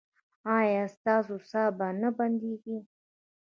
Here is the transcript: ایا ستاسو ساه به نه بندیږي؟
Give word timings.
ایا 0.57 0.83
ستاسو 0.95 1.35
ساه 1.49 1.69
به 1.77 1.87
نه 2.01 2.09
بندیږي؟ 2.17 2.77